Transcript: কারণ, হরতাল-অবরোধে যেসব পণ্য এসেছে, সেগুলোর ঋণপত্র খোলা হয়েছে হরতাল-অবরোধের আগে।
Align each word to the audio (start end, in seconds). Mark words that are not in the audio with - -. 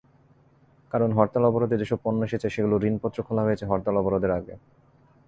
কারণ, 0.91 1.09
হরতাল-অবরোধে 1.11 1.75
যেসব 1.77 1.99
পণ্য 2.03 2.21
এসেছে, 2.25 2.47
সেগুলোর 2.49 2.85
ঋণপত্র 2.85 3.17
খোলা 3.23 3.43
হয়েছে 3.43 3.65
হরতাল-অবরোধের 3.65 4.31
আগে। 4.31 4.53